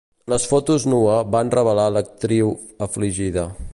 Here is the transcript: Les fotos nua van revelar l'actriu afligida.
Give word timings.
Les 0.31 0.45
fotos 0.51 0.85
nua 0.93 1.17
van 1.35 1.53
revelar 1.57 1.85
l'actriu 1.97 2.51
afligida. 2.87 3.45